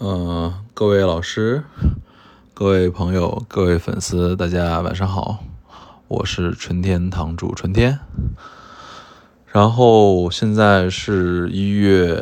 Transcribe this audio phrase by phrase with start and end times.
[0.00, 1.64] 嗯，各位老师、
[2.54, 5.42] 各位朋友、各位粉丝，大家晚上好，
[6.06, 7.98] 我是春天堂主春天。
[9.46, 12.16] 然后现在是一月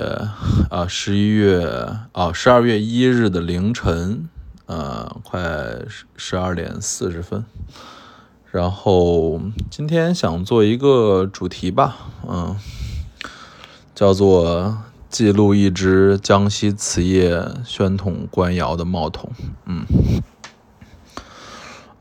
[0.70, 1.68] 啊，十一月
[2.12, 4.27] 啊，十二月一日的凌晨，
[4.65, 5.38] 呃，快
[5.87, 7.45] 十十二点四十分。
[8.51, 9.38] 然后
[9.71, 11.95] 今天想做一个主题吧，
[12.27, 12.56] 嗯，
[13.95, 14.79] 叫做。
[15.08, 19.30] 记录一只江西瓷业宣统官窑的帽筒，
[19.64, 19.87] 嗯，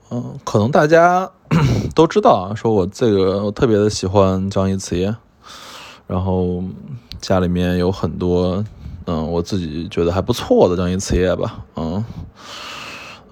[0.09, 1.32] 嗯，可能大家
[1.96, 5.16] 都知道啊，说我这个我特别的喜欢江西瓷业，
[6.08, 6.63] 然后
[7.22, 8.63] 家里面有很多，
[9.05, 12.04] 嗯，我自己觉得还不错的江西瓷业吧，嗯，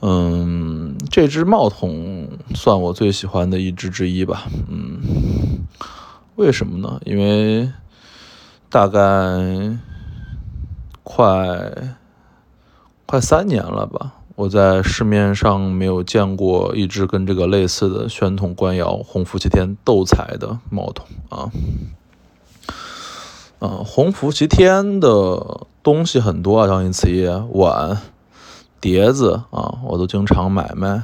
[0.01, 5.01] 嗯，这只帽筒算我最喜欢的一只之一吧，嗯，
[6.35, 7.01] 为什么呢？
[7.05, 7.69] 因为。
[8.73, 9.77] 大概
[11.03, 11.71] 快
[13.05, 21.51] 快三年了吧，我在市面上没有见过一只跟这个类似的宣统官窑红福齐天斗彩的冒桶啊。
[23.59, 28.01] 嗯，红福齐天的东西很多啊，像瓷业碗、
[28.81, 31.03] 碟子啊，我都经常买卖。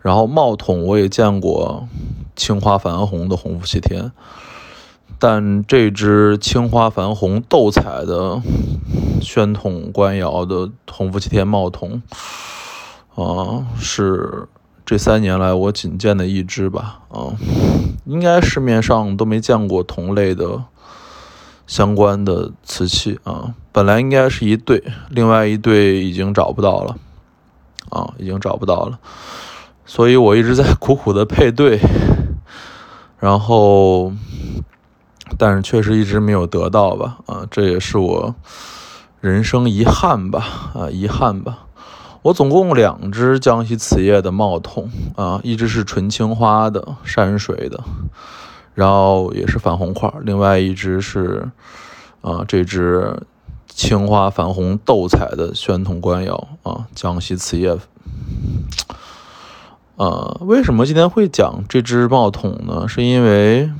[0.00, 1.86] 然后帽桶我也见过
[2.34, 4.12] 青花矾红的红福齐天。
[5.18, 8.42] 但这只青花矾红斗彩的
[9.22, 12.02] 宣统官窑的红福齐天冒桶，
[13.14, 14.46] 啊，是
[14.84, 17.32] 这三年来我仅见的一只吧，啊，
[18.04, 20.64] 应该市面上都没见过同类的
[21.66, 23.54] 相关的瓷器啊。
[23.72, 26.96] 本来应该是一对，另外一对已经找不到了，
[27.88, 28.98] 啊，已经找不到了，
[29.86, 31.80] 所以我一直在苦苦的配对，
[33.18, 34.12] 然后。
[35.38, 38.34] 但是确实一直没有得到吧，啊，这也是我
[39.20, 41.66] 人生遗憾吧，啊，遗憾吧。
[42.22, 47.84] 我总共两只江西瓷业的帽筒，啊，一只是纯青花的山水的，
[48.74, 51.48] 然后也是矾红块，另外一只是，
[52.22, 53.22] 啊，这只
[53.68, 57.76] 青花矾红斗彩的宣统官窑，啊，江西瓷业。
[59.96, 62.88] 啊，为什么今天会讲这只帽筒呢？
[62.88, 63.70] 是因为。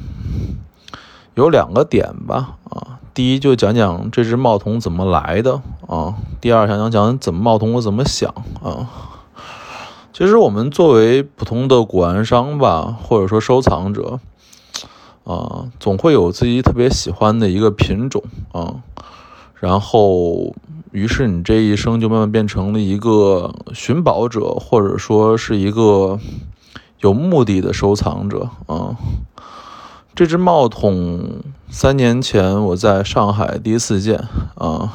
[1.36, 8.88] 有两个点吧，啊，第一就讲讲这只冒童怎么来的啊，第二想讲讲怎么冒童我怎么想啊。
[10.14, 14.18] 其实我们作为普通的古玩商吧，或者说收藏者，
[15.24, 18.76] 啊，总会有自己特别喜欢的一个品种啊，
[19.56, 20.54] 然后
[20.90, 26.18] 于是你这一生就慢慢变成了一个寻宝者，或者说是一个
[27.00, 28.96] 有目的的收藏者啊。
[30.16, 34.18] 这只帽筒三年前我在上海第一次见
[34.54, 34.90] 啊，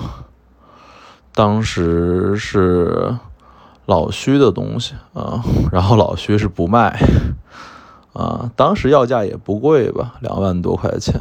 [1.31, 3.15] 当时是
[3.85, 6.99] 老徐的东西啊，然后老徐是不卖
[8.13, 11.13] 啊，当时要价也不贵吧，两万多块钱，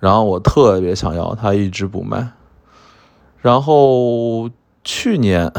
[0.00, 2.30] 然后我特别想要，他一直不卖，
[3.42, 4.48] 然后
[4.82, 5.52] 去年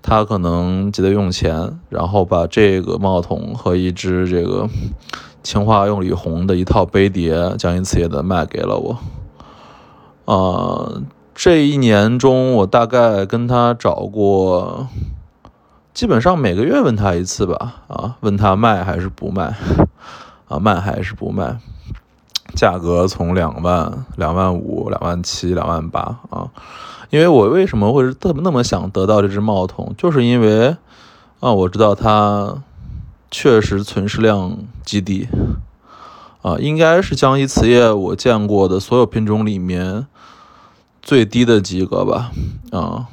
[0.00, 4.70] 他可能急得用钱，然后把这个帽筒和一只这个。
[5.46, 8.98] 青花用里红的一套杯碟，江阴瓷业的卖给了我。
[10.24, 10.90] 啊，
[11.36, 14.88] 这一年中，我大概跟他找过，
[15.94, 17.76] 基本上每个月问他一次吧。
[17.86, 19.54] 啊，问他卖还是不卖？
[20.48, 21.60] 啊，卖还是不卖？
[22.56, 26.50] 价格从两万、两万五、两万七、两万八啊。
[27.10, 30.76] 因为我为什么会特那么想得到这只帽筒，就是因为
[31.38, 32.64] 啊，我知道他。
[33.30, 35.28] 确实存世量极低，
[36.42, 40.06] 啊，应该是江西瓷业我见过的所有品种里面
[41.02, 42.30] 最低的几个吧，
[42.70, 43.06] 啊，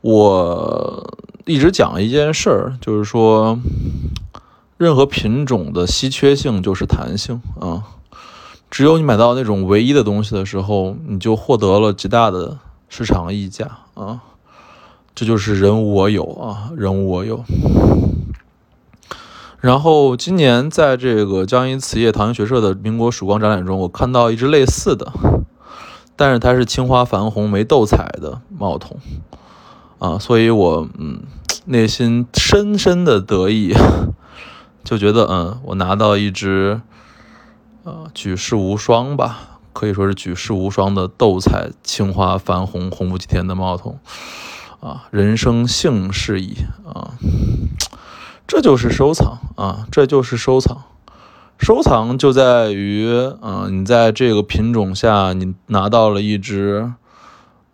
[0.00, 3.58] 我一直讲一件事儿，就是说，
[4.76, 7.40] 任何品种的稀缺性就是弹性。
[7.60, 7.82] 啊，
[8.70, 13.78] 只有你买到那种唯一的东西的时候，你就获得了极大的市场溢价。
[13.94, 14.20] 啊，
[15.14, 17.42] 这就是人无我有啊，人无我有。
[19.66, 25.12] 然后今年在这个江阴瓷业唐英学社的民国曙光展览中，我看到一只类似的，
[26.14, 28.96] 但是它是青花矾红没斗彩的帽筒
[29.98, 31.24] 啊，所以我嗯
[31.64, 33.74] 内心深深的得意，
[34.84, 36.80] 就觉得嗯我拿到一只
[37.82, 43.98] 呃举世无双吧，可以说是举世无双的斗彩青花矾红红福齐天的帽筒
[44.78, 47.05] 啊，人生幸事矣啊。
[48.46, 50.84] 这就是收藏啊，这就是收藏。
[51.58, 53.08] 收藏就在于，
[53.40, 56.92] 嗯，你在这个品种下，你拿到了一只，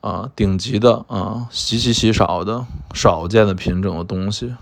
[0.01, 2.65] 啊，顶级的啊，极其稀少的、
[2.95, 4.55] 少见的品种的东西，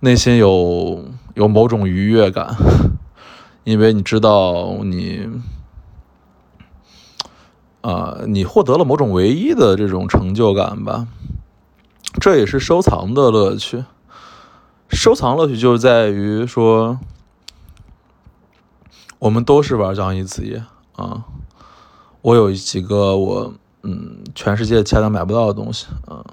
[0.00, 1.04] 内心有
[1.34, 2.56] 有某种愉悦感，
[3.64, 5.28] 因为你知道你
[7.82, 11.06] 啊，你获得了某种唯一的这种成就感吧。
[12.20, 13.84] 这也是收藏的乐趣。
[14.92, 16.98] 收藏乐趣就是在于说，
[19.18, 20.62] 我们都是玩江一瓷业
[20.94, 21.24] 啊。
[22.20, 23.52] 我有几个我
[23.82, 26.24] 嗯，全世界其他买不到的东西啊。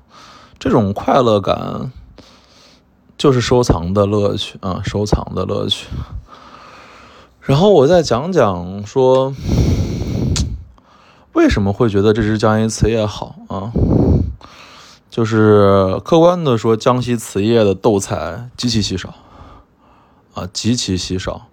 [0.59, 1.91] 这种快乐感
[3.17, 5.87] 就是收藏的乐趣啊，收藏的乐趣。
[7.41, 9.33] 然后我再讲讲说，
[11.31, 13.71] 为什么会觉得这只江一瓷业好啊？
[15.09, 19.13] 就是客观的说，江西瓷业的斗彩极其稀少，
[20.35, 21.47] 啊，极其稀少，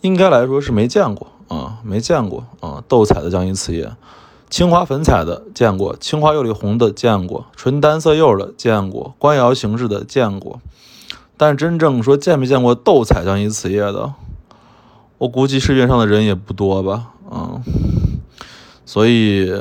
[0.00, 3.92] 应该来说是没见过啊，没见过啊，斗彩的江西瓷业，
[4.50, 10.60] 青花粉彩的见过，青花釉里红的见过，纯单色釉的见过，官窑形式的见过，
[11.36, 14.12] 但真正说见没见过斗彩江西瓷业的，
[15.18, 17.62] 我估计市面上的人也不多吧，嗯，
[18.84, 19.52] 所以。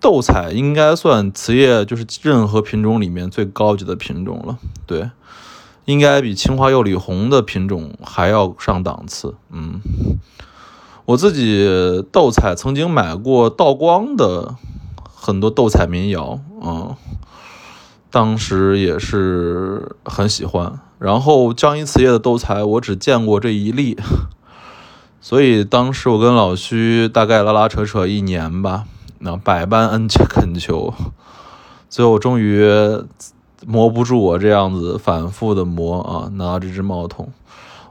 [0.00, 4.58] 斗彩应该算瓷业，就是任何品种里面最高级的品种了。
[4.86, 5.10] 对，
[5.84, 9.34] 应该比青花釉里红的品种还要上档次。
[9.50, 9.80] 嗯，
[11.06, 14.54] 我自己斗彩曾经买过道光的
[15.02, 16.94] 很多斗彩民窑，嗯，
[18.10, 20.78] 当时也是很喜欢。
[20.98, 23.98] 然后江阴瓷业的斗彩，我只见过这一例，
[25.20, 28.84] 所以当时我跟老徐大概拉拉扯扯一年吧。
[29.18, 30.92] 那百般恩切恳求，
[31.88, 32.68] 最后终于
[33.66, 37.32] 磨不住我这样子反复的磨啊，拿到这只帽筒，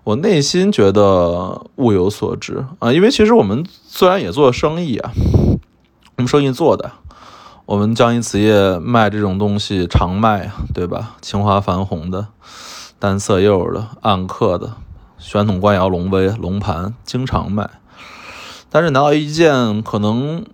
[0.04, 5.12] 我内心觉得物有所值啊，因为其实我们虽然也做生意啊，
[6.18, 6.92] 我们生意做的，
[7.66, 11.16] 我们江阴瓷业卖这种东西常卖，对吧？
[11.22, 12.28] 青花矾红的、
[13.00, 14.74] 单色釉的、暗刻的、
[15.18, 17.68] 宣统官窑龙杯、龙盘，经常卖，
[18.70, 20.46] 但是拿到一件可能。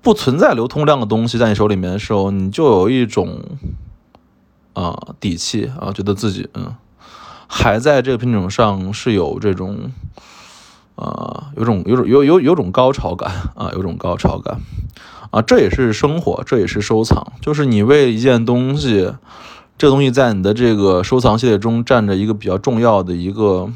[0.00, 3.42] 不存在流通量的东西在你手里面的时候，你就有一种
[4.72, 6.74] 啊底气啊，觉得自己嗯
[7.48, 9.90] 还在这个品种上是有这种
[10.94, 14.60] 啊有种有种有有有种高潮感啊，有种高潮感
[15.30, 19.12] 啊，这也是生活，这也是收藏，就是你为一件东西，
[19.76, 23.68] 这个东西在你的这个收藏系列中占着一个比较重要的一个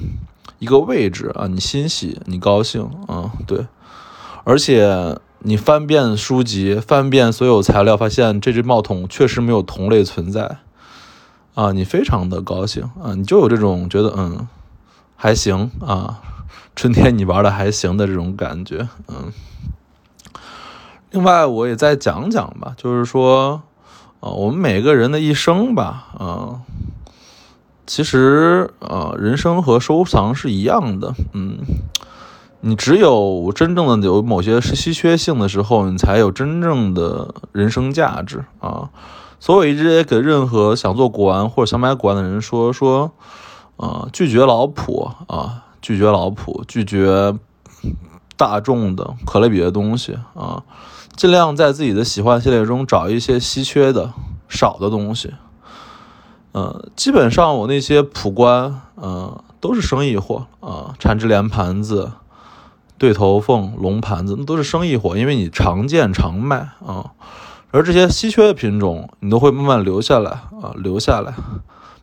[0.61, 3.67] 一个位置啊，你欣喜，你高兴啊，对，
[4.45, 5.19] 而且。
[5.45, 10.59] 你翻遍书籍，翻遍所有材料，发现这只帽筒确实没有同类存在，
[11.55, 14.47] 啊，你非常的高兴啊，你就有这种觉得嗯
[15.17, 16.21] 还行啊，
[16.77, 19.33] 春天你玩的还行的这种感觉，嗯。
[21.11, 23.63] 另外我也再讲讲吧，就是说
[24.21, 26.61] 啊，我们每个人的一生吧，啊，
[27.85, 31.59] 其实啊，人生和收藏是一样的，嗯。
[32.65, 38.91] 你只有真正的有某些稀缺性的时候，你才有真正的人生价值啊！
[39.41, 43.11] 所以我一直也给任何想做古玩或者想买古玩的人说说，
[43.77, 47.35] 啊，拒绝老普啊，拒绝老普，拒绝
[48.37, 50.63] 大众的可类比的东西啊，
[51.17, 54.13] 尽量在自己的喜欢系列中找一些稀缺的、
[54.49, 55.35] 少的东西。
[56.55, 62.13] 嗯，基本上我那些普官，嗯，都是生意货啊，缠枝莲盘子。
[63.03, 67.11] 对头凤、龙盘子，那都是生意货，因为你常见常卖啊。
[67.73, 71.35] 而这些稀缺的品种，你都会慢慢留下来啊，留下来，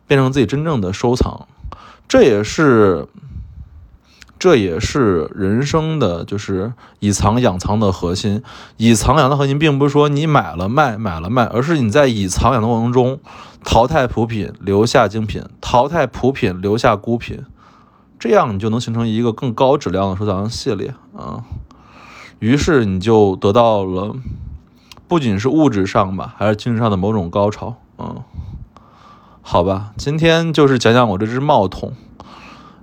[0.06, 1.48] 变成自己真正的收藏。
[2.06, 3.06] 这也是，
[4.38, 8.42] 这也是人生的就是以藏养藏的核心。
[8.76, 13.18] 以藏养的核心，并不是说你买了卖，买了卖，而是你在以藏养的过程中，
[13.64, 17.42] 淘汰普品，留下精品；淘汰普品，留下孤品。
[18.20, 21.42] 这样你就能形成一个更高质量的收藏系列啊，
[22.38, 24.14] 于是你就得到了
[25.08, 28.16] 不仅是物质上吧，还是精神上的某种高潮啊。
[29.40, 31.94] 好吧，今天就是讲讲我这只帽筒，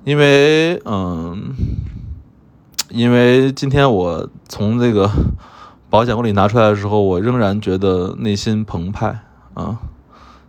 [0.03, 1.53] 因为嗯，
[2.89, 5.09] 因为今天我从这个
[5.91, 9.19] 保险柜里拿出来的时候，我仍然觉得内心澎湃
[9.53, 9.77] 啊。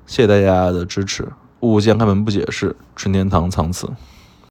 [0.06, 1.28] 谢谢大家的支持，
[1.60, 3.86] 物件开门不解释，春天堂藏词。